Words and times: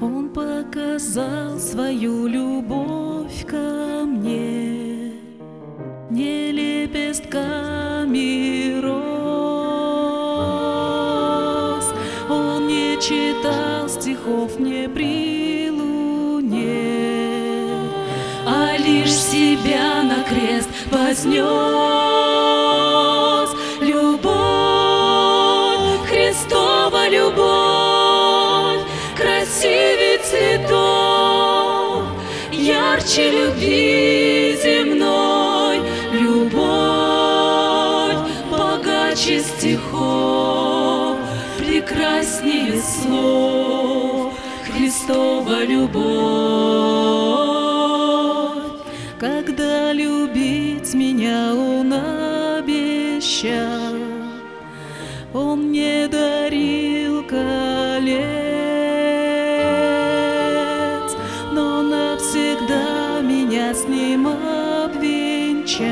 Он 0.00 0.30
показал 0.30 1.58
свою 1.58 2.26
любовь 2.26 3.44
ко 3.46 4.06
мне, 4.06 5.12
не 6.08 6.52
лепестками 6.52 8.80
роз. 8.80 8.90
Он 12.30 12.66
не 12.66 12.96
читал 12.98 13.90
стихов 13.90 14.58
мне 14.58 14.88
при 14.88 15.68
луне, 15.68 16.70
а 18.46 18.78
лишь 18.78 19.12
себя 19.12 20.02
на 20.02 20.24
крест 20.24 20.70
вознес. 20.90 21.90
Богаче 39.20 39.40
стихов, 39.40 41.16
прекраснее 41.58 42.80
слов, 42.80 44.32
Христова 44.64 45.64
любовь. 45.64 46.00
Когда 49.18 49.92
любить 49.92 50.94
меня 50.94 51.52
Он 51.54 51.92
обещал, 52.58 53.94
Он 55.34 55.68
мне 55.68 56.08
дарил 56.08 57.22
колец, 57.24 58.20
но 61.52 61.82
навсегда 61.82 63.20
меня 63.20 63.74
с 63.74 63.84
Ним 63.86 64.28
обвенчал. 64.28 65.90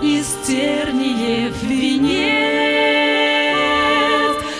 Из 0.00 0.28
терниев 0.46 1.60
венец, 1.60 2.28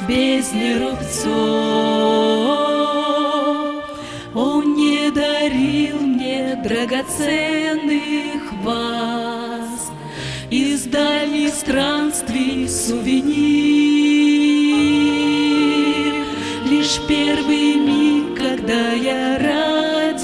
в 0.00 0.06
бездне 0.08 0.78
рубцов. 0.78 2.51
Драгоценных 6.62 8.52
ваз, 8.62 9.90
из 10.50 10.84
дальних 10.84 11.52
странствий 11.54 12.68
сувенир. 12.68 13.42
Лишь 16.70 17.00
первый 17.08 17.74
миг, 17.74 18.38
когда 18.38 18.92
я 18.92 19.38
родилась, 19.38 20.22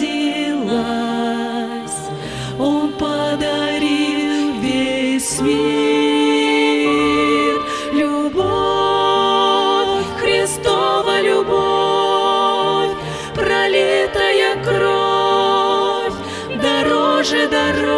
Он 2.59 2.93
подарил 2.93 4.61
весь 4.61 5.41
мир. 5.41 5.98
Дороже 17.29 17.49
дорог. 17.49 17.89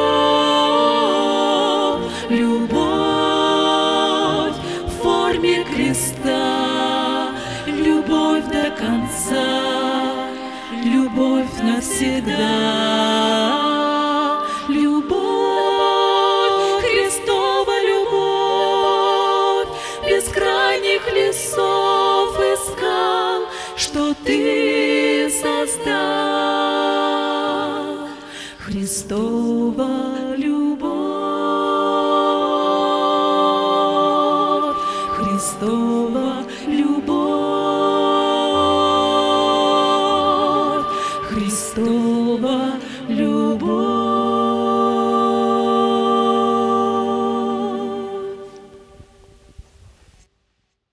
Любовь 2.30 2.80
в 4.86 4.90
форме 5.02 5.64
креста, 5.64 7.30
любовь 7.66 8.44
до 8.46 8.70
конца, 8.70 10.26
любовь 10.84 11.62
навсегда. 11.62 12.36
Любовь, 14.68 16.12
Христова 16.82 17.80
любовь, 17.90 19.68
бескрайних 20.08 21.02
лесов 21.12 22.38
и 22.38 22.56
скал, 22.56 23.42
что 23.76 24.14
ты 24.24 25.30
создал. 25.30 26.19
Христова 28.70 29.88
любовь, 30.36 30.86
Христова 35.16 35.99